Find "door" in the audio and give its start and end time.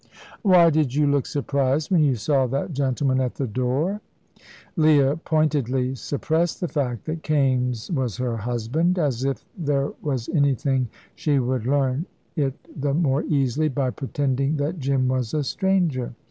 3.45-4.01